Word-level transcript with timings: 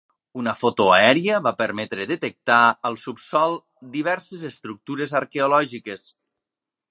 Una 0.41 0.53
foto 0.59 0.85
aèria 0.93 1.41
va 1.47 1.51
permetre 1.59 2.07
detectar 2.11 2.61
al 2.89 2.97
subsòl 3.03 3.55
diverses 3.97 4.49
estructures 4.53 5.13
arqueològiques. 5.23 6.09